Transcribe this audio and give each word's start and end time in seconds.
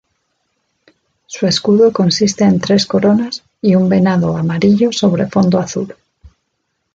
Su 1.27 1.45
escudo 1.45 1.93
consiste 1.93 2.43
en 2.43 2.59
tres 2.59 2.87
coronas 2.87 3.43
y 3.61 3.75
un 3.75 3.87
venado 3.87 4.35
amarillo 4.35 4.91
sobre 4.91 5.27
fondo 5.27 5.59
azul. 5.59 5.95